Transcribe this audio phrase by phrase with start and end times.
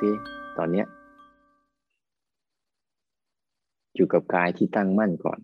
[0.00, 0.10] ซิ
[0.58, 0.86] ตอนเนี้ย
[3.94, 5.38] อยู่กับกายที่ตั้งมั่นก่อน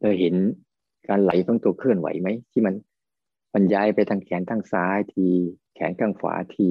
[0.00, 0.34] เราเห็น
[1.08, 2.74] การไหลของตัวเคลื่อนไหวไหม ที่มัน
[3.54, 5.26] มันย้ายไปทางแขนทางซ้ายที
[5.74, 6.68] แขนข้างขวาที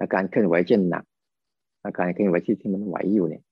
[0.00, 1.04] อาการเคลื่อนไหวเช่นหนัก
[1.84, 3.42] อาการเคลื่อนไหวที่ที่มันไหวอยู่เนี่ย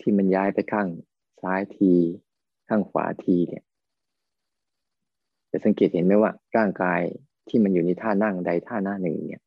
[0.00, 0.88] ที่มันย้ายไปข้าง
[1.42, 1.92] ซ้ายที
[2.68, 3.64] ข้างขวาทีเนี่ย
[5.50, 7.00] จะสังเกตเห็นไหมว่าร่างกาย
[7.48, 9.42] ที่มันอยู่ในท่านั่งใดท่าหน้าหนึ่งเนี่ย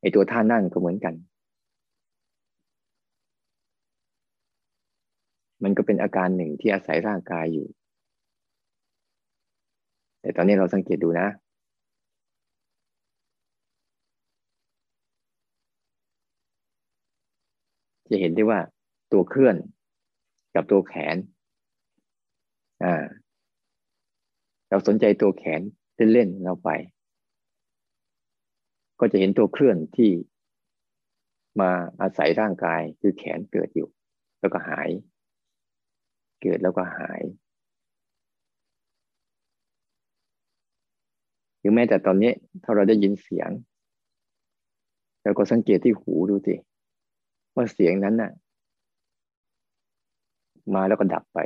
[0.00, 1.14] ไอตัวท่านั่งก็เหมือนกัน
[5.62, 7.66] มันก็เป็นอาการหนึ่งที่อาศัยร่างกายอยู่
[10.20, 11.28] แต่ตอนนี้เราสังเกตดูนะ
[18.10, 18.60] จะเห็นได้ว่า
[19.12, 19.56] ตัวเคลื่อน
[20.54, 21.16] กับตัวแขน
[22.84, 23.04] อ่า
[24.68, 25.60] เราสนใจตัวแขน
[26.12, 26.70] เล่นๆเราไป
[29.00, 30.10] ก็จะเห็นตัวเคลื่อนที่
[31.60, 33.88] มาอาศัยร่างกายคือแขนเกิดอยู่
[34.40, 34.88] แล้วก็หาย
[36.42, 37.22] เกิดแล้วก็หาย
[41.58, 43.50] หรือแม้แต่ตอนนี้ถ้าเราได้ยินเสียง
[45.22, 46.54] เราก็สังเกตที่หูดูสิ
[47.54, 48.32] ว่าเสียงนั้นน่ะ
[50.74, 51.38] มาแล้วก็ดับไป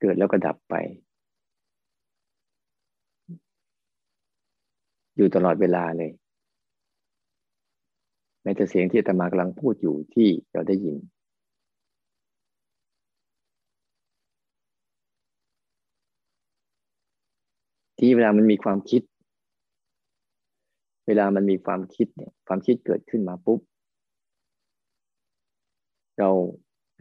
[0.00, 0.74] เกิดแล้วก็ดับไป
[5.16, 6.10] อยู่ตลอดเวลาเลย
[8.42, 10.96] แม้แต่เสียงที่ตมากำลังพูดอยู่ที่เราได้ยิน
[17.98, 19.02] ที่เวลามันมีความคิด
[21.06, 23.60] เวลามันมีความคิดเนี่ยความคิดเกิดขึ้นมาปุ๊บ
[26.18, 26.30] เรา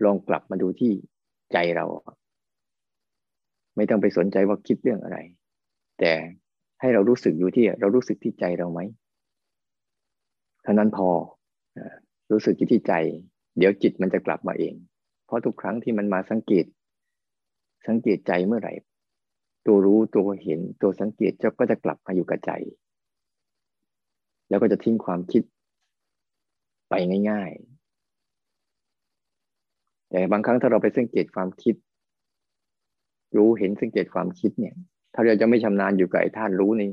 [0.03, 0.91] ลองกลับมาดูที่
[1.53, 1.85] ใจเรา
[3.75, 5.17] ไม่ต้องไปสนใจว่าคิดเรื่องอะไร
[5.99, 6.13] แต่
[6.79, 8.79] ให้เรารู้สึกอยู่ที่เรารู้สึกที่ใจเราไหม
[10.63, 11.09] เท่านั้นพอ
[12.31, 12.93] รู้สึกที่ใจ
[13.57, 14.73] เดี๋ยวจิตมันจะกลับมาเอง
[15.25, 16.65] เพราะทุกครั้งที่มันมาสังเกต
[17.87, 18.73] สังเกตใจเมื่อไหร่
[19.65, 22.51] ตัวรู้ตัวเห็นตัวสังเกตเจ้าก็จะกลับมาอยู่กับใจ
[24.49, 25.43] แล้วก็จะทิ้งความคิด
[26.89, 26.93] ไป
[27.31, 27.51] ง่าย
[30.13, 31.75] แต่บางครั้งถ้าเราไปสังเกตความคิด
[33.37, 34.75] รู้เห็นสังเกตความคิดเนี่ย
[35.13, 36.91] ถ้าเราจะไม่ชำนาญอยู่กับไอ้ธาตุรู้นี้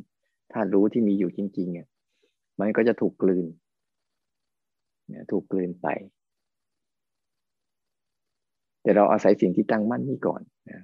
[0.52, 1.86] ธาตุรู้ที่มีอยู่จริงๆเนี่ย
[2.60, 3.46] มันก็จะถูกกลืน
[5.08, 5.88] เนี่ยถูกกลืนไป
[8.82, 10.82] แต่เราอาศัยสิ่งที่ตั้งมั่นนี่ก่อนนะ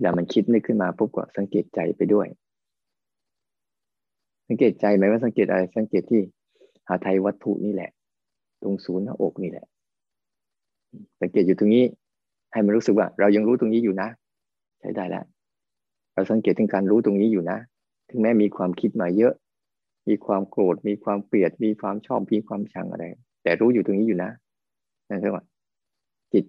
[0.00, 2.28] อย่ามันคิดนึกขึ้นมาปุ๊บก็สังเกตใจไปด้วย
[4.48, 6.20] สังเกตใจไหมว่าสังเกตอะไร สังเกตที่
[6.88, 7.90] หาไทยวัตถุนี่แหละ
[8.62, 9.66] ตรงศูนย์หน้าอกนี่แหละ
[11.20, 11.84] สังเกตอยู่ตรงนี้
[12.52, 14.08] ให้มันรู้สึกว่า เรายังรู้ตรงนี้อยู่นะ
[14.80, 15.24] ใช้ได้แล้ว
[16.14, 17.58] เราสังเกตถึงการรู้ตรงนี้อยู่นะ
[18.10, 19.34] ถึงแม้มีความคิดมาเยอะ
[20.08, 23.04] มีความโกรธ มีความเกลียด มีความชอบ มีความชังอะไร
[23.42, 24.30] แต่รู้อยู่ตรงนี้อยู่นะ
[25.08, 25.44] นั่นคือว่า
[26.32, 26.44] จิต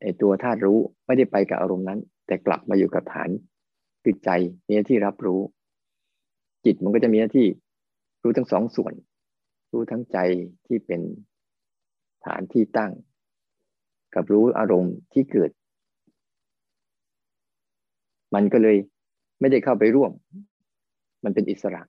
[0.00, 3.30] ไอตัวธาตุรู้ไม่ได้ไปกับอารมณ์นั้น แต่กลับมาอยู่กับฐาน
[4.02, 4.30] คือใจ
[4.66, 5.40] มีหน้าที่รับรู้
[6.64, 7.46] จิตมันก็จะมีหน้าที่
[8.22, 8.94] รู้ทั้งสองส่วน
[9.72, 10.18] รู้ทั้งใจ
[10.66, 11.00] ที่เป็น
[12.26, 12.90] ฐานที่ตั้ง
[14.14, 15.50] กับรู้อารมณ์ที่เกิด
[18.34, 18.76] มันก็เลย
[19.40, 20.12] ไม่ได้เข้าไปร่วม
[21.24, 21.82] มันเป็นอิสระ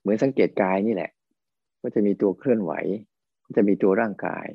[0.00, 1.10] เหมือนสังเกตกายนี่แหละ
[1.82, 2.72] ก็จะมีตัวเคลื่อนไหว
[3.44, 4.46] ก็จะมีตัวร่างกาย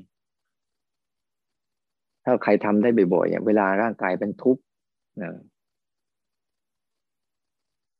[2.23, 4.61] ถ้าใครทำได้บ่อยๆเนี่ยเวลาร่างกายเป็นทุกข์
[5.21, 5.31] นะ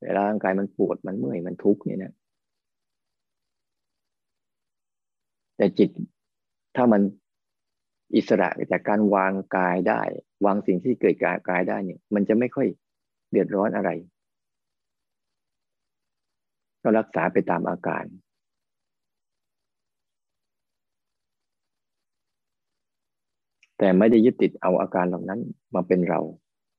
[0.04, 2.14] เวลาร่างกายมันปวดมันเมื่อยมันทุกข์เนี่ยนะ
[5.62, 5.90] แต่จิต
[6.76, 7.02] ถ้ามัน
[8.16, 10.02] อิสระจากการวางกายได้
[10.46, 11.16] วางสิ่งที่เกิด
[11.50, 12.68] กายได้เนี่ย มันจะไม่ค่อย
[13.30, 13.90] เดือดร้อนอะไร
[16.82, 18.06] ก็รักษาไปตามอาการ
[23.78, 25.42] แต่ไม่ได้ยึดติดเอาอาการเหล่านั้น
[25.76, 26.22] มาเป็นเรา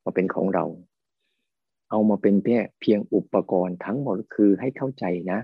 [0.04, 0.64] มาเป็นของเรา
[1.90, 5.40] เอามาเป็นเพียเพียงอุปกรณ์ทั้งหมดคือให้เข้าใจนะ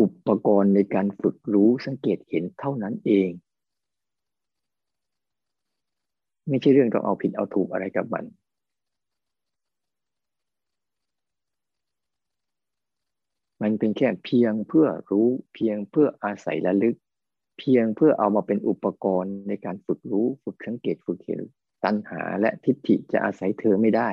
[0.00, 3.30] อุปกรณ์ในการฝึกรู้สังเกตเห็นเท่านั้นเอง
[6.48, 8.24] ไม่ใช่เรื่องต้องเอาผิดเอาถูกอะไรกับมัน
[13.62, 16.96] มันเป็นแค่เพียงเพื่อรู้เพียงเพื่ออาศัยระลึก
[17.58, 21.40] เพียงเพื่อเอามาเป็นอุปกรณ์ในการฝึกรู้ฝึกสังเกตฝึกเห็น
[21.84, 24.10] ตัณหาและทิฏฐิจะอาศัยเธอไม่ได้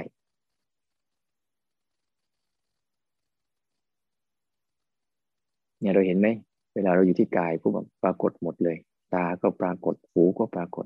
[5.79, 6.27] เนี่ยเราเห็นไหม
[6.75, 7.71] เวลาเราอยู่ที่กายผู้
[8.03, 8.77] ปรากฏหมดเลย
[9.13, 10.85] ตาก็ปรากฏหูก็ปรากฏ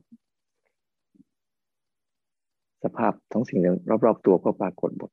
[2.83, 3.59] สภาพทั้งสิ่ง
[4.05, 5.11] รอบๆตัวก็ปรากฏหมด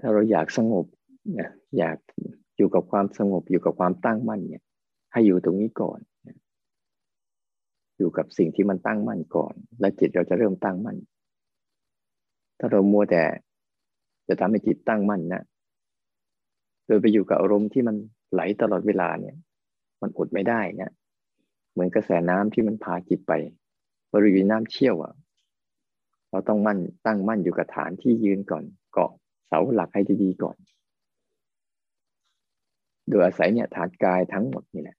[0.00, 0.84] ถ้าเราอยากสงบ
[1.38, 1.96] นะอยาก
[2.56, 4.62] อยู่กับความสงบอยู่กับความตั้งมั่นเนี่ย
[5.12, 6.00] ให้อยู่ตรงนี้ก่อน
[7.98, 10.96] อยู่กับสิ่งที่มันตั้งมั่นก่อน แล้วจิตเราจะเริ่มตั้งมั่น
[12.58, 13.24] ถ้าเรามัวแต่
[14.28, 15.42] จะทำให้จิตตั้งมั่นนะ
[16.86, 17.96] โดยไปอยู่กับอารมณ์ที่มัน
[18.32, 19.36] ไหลตลอดเวลาเนี่ย
[20.02, 20.92] มันอดไม่ได้นะ
[21.72, 23.32] เหมือนกระแสน้ำที่มันพาจิตไป
[24.14, 25.14] บริเวณน้ำเชี่ยวอะ
[26.30, 29.12] เราต้องมั่นตั้งมั่นอยู่กับฐานที่ยืนก่อนเกาะ
[29.46, 30.56] เสาหลักให้ดีๆก่อน
[33.08, 34.96] โดยอาศัยเนี่ยฐานกายทั้งหมดนี่แหละ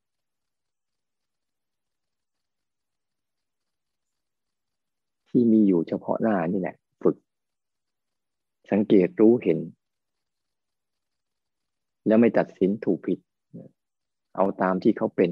[5.29, 7.15] ที่มีอยู่เฉพาะหน้านี่แหละ ฝึก
[8.71, 9.59] สังเกตรู้เห็น
[12.07, 13.19] แล้วไม่ตัดสินถูกผิด
[14.35, 15.31] เอาตามที่เขาเป็น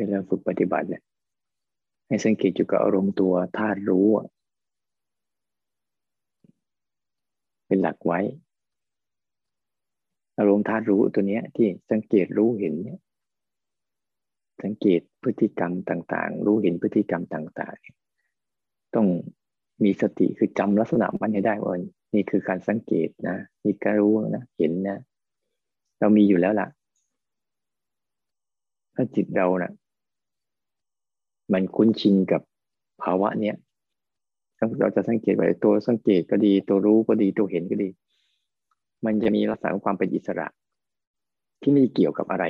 [0.00, 1.02] เวลาฝึกปฏิบัติเนี่ย
[2.08, 4.08] ให้สังเกตอยู่กับอารมณ์ตัวธาตุรู้
[7.66, 8.20] เป็นหลักไว้
[10.38, 13.00] อารมณ์ธาตุรู้ตัวเนี้ยที่สังเกตรู้เห็นเนี่ย
[14.62, 19.06] สังเกตพฤติกรรมต่างๆ รู้เห็นพฤติกรรมต่างๆ ต้อง
[19.84, 21.74] มีสติคือจำลักษณะมันให้ได้ว่า
[22.14, 24.98] นี่คือการสังเกตนะนี่การรู้นะเห็นนะ
[26.00, 26.68] เรามีอยู่แล้วล่ะ
[28.94, 29.72] ถ้าจิตเรานะ่ะ
[31.52, 32.42] มันคุ้นชินกับ
[33.02, 33.56] ภาวะเนี้ย
[34.80, 37.88] เราจะสังเกตไว้ตัวสังเกตก็ดี ตัวรู้ก็ดีตัวเห็นก็ดี
[39.04, 40.46] มันจะมีลักษณะของความเป็นอิสระ
[41.60, 42.44] ที่ไม่เกี่ยวกับอะไร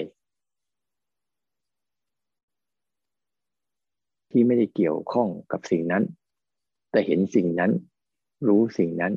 [4.30, 6.04] ที่ไม่ได้เกี่ยวข้องกับสิ่งนั้น
[6.90, 7.72] แต่เห็นสิ่งนั้น
[8.48, 9.12] รู้สิ่งนั้น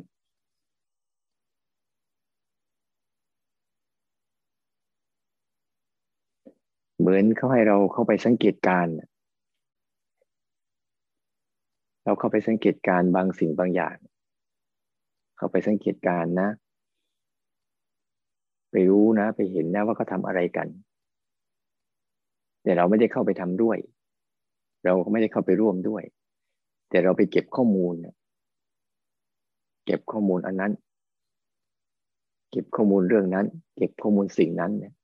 [6.98, 8.86] เหมือนเขาให้เราเข้าไปสังเกตการ
[12.04, 13.96] เราเข้าไปสังเกตการบางสิ่งบางอย่าง
[15.36, 16.48] เข้าไปสังเกตการนะ
[18.70, 20.68] ไปรู้นะ ไปเห็นนะว่าเขาทาอะไรกัน
[22.62, 23.78] แต่เราไม่ได้เข้าไปทำด้วย
[24.84, 26.02] เราก็ไม่ได้เข้าไปร่วมด้วย
[26.90, 27.94] แต่เราไปเก็บข้อมูล
[29.84, 30.72] เก็บข้อมูลอันนั้น
[32.50, 33.46] เก็บข้อมูลเรื่องนั้น
[33.76, 34.94] เก็บข้อมูลสิ่งนั้นเนี่ย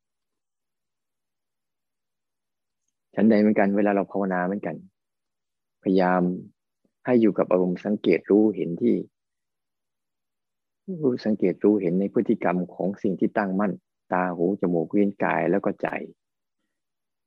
[3.15, 4.77] ฉันใดเหมือนกันเวลาเราภาวนาเหมือนกัน
[5.83, 6.23] พยายาม
[7.05, 8.97] ให้อยู่กับอารมณ์สังเกตรู้เห็นที่
[11.03, 13.73] รู้สังเกตรู้เห็นในพฤติกรรมของสิ่งที่ตั้งมั่น
[14.13, 15.89] ตาหูจมูกวิญกายแล้วก็ใจ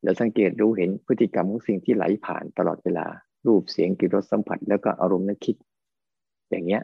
[0.04, 3.06] แล้วสังเกตรู้เห็นพฤติกรรมของสิ่งที่ไหลผ่านตลอดเวลา
[3.48, 5.56] รูปเสียงกลิ่นรสสัมผัส แล้วก็อารมณ์นึกคิด
[6.50, 6.82] อย่างเงี้ย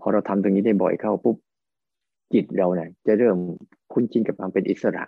[0.00, 1.36] พอเราทำตรงนี้ได้บ่อยเข้าปุ๊บ
[2.32, 3.36] จิตเราเนี่ยจะเริ่ม
[3.92, 5.04] คุ้นชินกับความเป็นอิสระ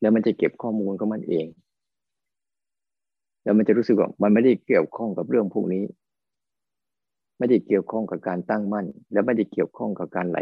[0.00, 1.46] แล้วมันจะเก็บข้อมูลของมันเอง
[3.44, 5.84] แล้วมันจะรู้สึกว่ามันไม่ได้เกี่ยวข้องกับเรื่องพวกนี้
[7.38, 10.38] ไม่ได้เกี่ยวข้องกับการตั้งมั่น แล้วไม่ได้เกี่ยวข้องกับการไหล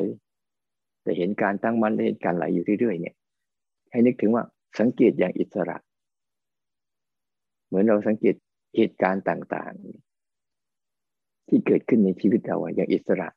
[1.03, 3.15] แต่เห็นการตั้งมั่นและเห็นการไหลอยู่เรื่อยๆเนี่ย
[3.91, 4.45] ให้นึกถึงว่า
[4.81, 5.77] สังเกตอย่างอิสระ
[7.67, 8.35] เหมือนเราสังเกต
[8.77, 13.29] เหตุการณ์ต่างๆ ที่เกิดขึ้นในชีวิตเราอย่างอิสระ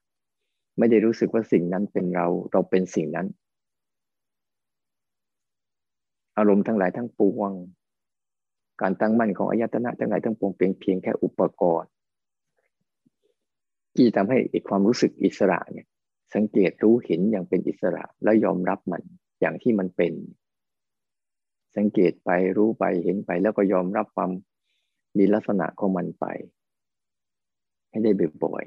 [0.78, 3.28] ไม่ได้รู้สึกว่าสิ่งนั้นเป็นเราเราเป็นสิ่งนั้น
[6.38, 7.52] อารมณ์ทั้งหลายทั้งปวง
[8.82, 11.92] การตั้งมั่นของอายตนะทั้งหลายทั้งปวงเป็นเพียงแค่อุปกรณ์
[13.96, 15.88] ที่ทำให้ความรู้สึกอิสระเนี่ย
[16.36, 19.04] สังเกตรู้เห็นอย่างเป็นอิสระแล้วยอมรับมัน
[19.40, 20.14] อย่างที่มันเป็น
[21.78, 24.32] สังเกตไปรู้ไปเห็นไปแล้วก็ยอมรับความ
[25.18, 26.26] มีลักษณะของมันไป
[27.90, 28.12] ให้ได้
[28.44, 28.66] บ่อย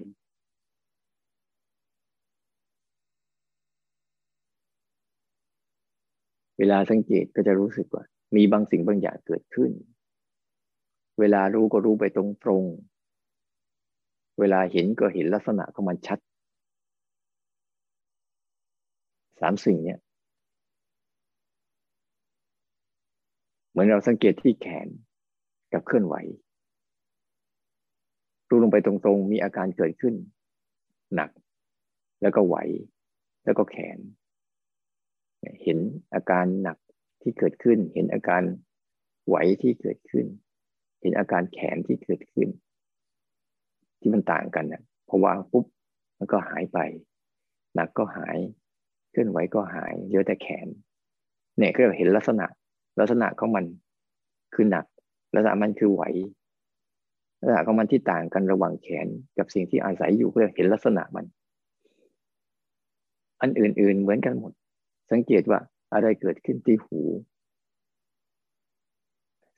[6.59, 8.05] เวลาสังเกตก็จะรู้สึกว่า
[8.37, 9.71] มีบางสิ่งบางอย่างเกิดขึ้น
[11.19, 12.65] เวลารู้ก็รู้ไปตรงตรง
[14.39, 16.19] เวลาเห็นก็เห็นลักษณะของมันชัด
[19.41, 19.99] สามสิ่งเนี้ย
[23.71, 24.89] เหมือนเราสังเกตที่แขน
[25.73, 26.15] กับเคลื่อนไหว
[28.49, 30.15] รู้ลงไปตรงๆ มีอาการเกิดขึ้น
[31.15, 31.31] หนัก
[32.23, 32.57] แล้วก็ไหว
[33.45, 33.99] แล้วก็แขน
[35.63, 35.79] เห็น
[36.15, 36.79] อาการหนัก
[37.23, 38.43] ที่เกิดขึ้น เห็นอาการ
[39.27, 40.27] ไหวที่เกิดขึ้น
[41.01, 42.49] เห็นอาการแขนที่เกิดขึ้น
[44.01, 45.65] ที่มันต่างกันนะพอวางปุ๊บ
[46.19, 46.79] มันก็หายไป
[47.75, 48.37] หนักก็หาย
[49.11, 50.67] เคลื่อนไหวก็หายเหลือแต่แขน
[51.59, 52.47] เนี่ยก็เห็นลักษณะ
[52.99, 53.65] ลักษณะของมัน
[54.55, 54.85] คือหนัก
[55.35, 56.03] ลักษณะมันคือไหว
[57.41, 59.07] ลักษณะของมันที่ต่างกันระหว่างแขน
[59.39, 61.27] กับสิ่งที่อาศัยอยู่เพื่อเห็นลักษณะมัน
[63.43, 64.53] อันอื่น ๆ เหมือนกันหมด
[65.13, 65.61] สังเกตว่า
[65.93, 67.01] อะไรเกิดขึ้นที่หู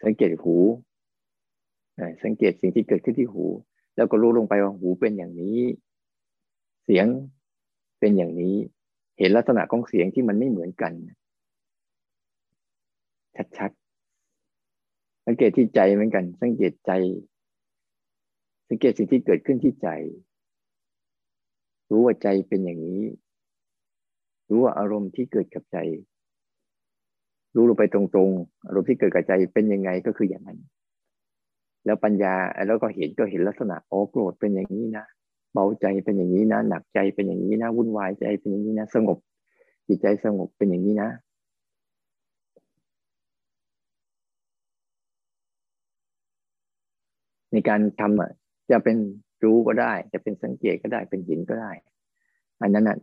[0.05, 0.57] สังเกตหู
[2.25, 3.45] สังเกตสิ่งที่เกิดขึ้นที่หู
[3.97, 5.59] แล้วก็รู้ลงไปว่าหูเป็นอย่างนี้
[6.85, 7.07] เสียง
[8.01, 8.57] เป็นอย่างนี้
[9.19, 10.93] เห็นลักษณะของเสียงที่มันไม่เหมือนกัน
[13.59, 16.93] ชัดๆ สังเกตที่ใจเหมือนกัน สังเกตใจ
[18.69, 19.89] สังเกตสิ่งที่เกิดขึ้นที่ใจ
[21.91, 23.03] รู้ว่าใจเป็นอย่างนี้
[24.49, 25.79] รู้ว่าอารมณ์ที่เกิดกับใจ
[27.55, 30.59] รู้ลงไปตรงๆ อารมณ์ที่เกิดกับใจเป็นยังไงก็คืออย่างนั้น
[31.85, 32.35] แล้วปัญญา
[32.67, 35.05] แล้วก็เห็นก็เห็นลักษณะโอ้โกรธเป็นอย่างนี้นะ
[35.53, 39.19] เบาใจเป็นอย่างนี้นะ หนักใจเป็นอย่างนี้นะวุ่นวายใจเป็นอย่างนี้นะ สงบ
[39.89, 41.11] จิตใจสงบเป็นอย่างนี้นะ
[47.53, 48.31] ในการทำอะ
[48.71, 48.97] จะเป็น
[49.45, 51.73] รู้ก็ได้ จะเป็นสังเกตก็ได้เป็นหินก็ได้
[52.63, 52.97] อันนั้นอะ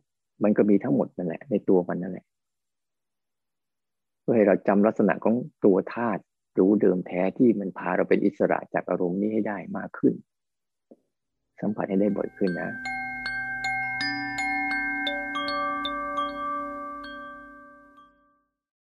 [0.44, 2.26] มันก็มีทั้งหมดนั่นแหละ ในตัวมันนั่นแหละ
[4.22, 6.22] เพื่อให้เราจำลักษณะของตัวธาตุ
[6.58, 10.14] รู้เดิมแท้ที่มันพาเราเป็นอิสระจากอารมณ์นี้ให้ได้มากขึ้น
[11.62, 12.72] สัมผัสให้ได้บ่อยขึ้นนะ